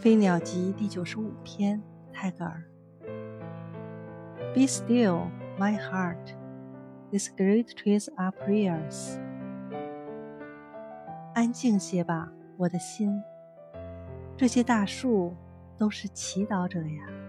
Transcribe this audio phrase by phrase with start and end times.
[0.00, 2.62] 飞鸟集第九十五篇，泰戈尔。
[4.54, 5.26] Be still,
[5.58, 6.36] my heart.
[7.10, 9.18] These great trees are prayers.
[11.34, 13.20] 安静些吧，我的心。
[14.36, 15.34] 这些大树
[15.76, 17.27] 都是祈祷者呀。